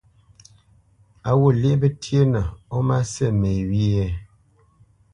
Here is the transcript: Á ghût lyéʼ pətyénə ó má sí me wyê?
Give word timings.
Á 1.29 1.31
ghût 1.39 1.55
lyéʼ 1.61 1.79
pətyénə 1.81 2.41
ó 2.75 2.77
má 2.87 2.97
sí 3.13 3.25
me 3.39 3.51
wyê? 3.69 4.05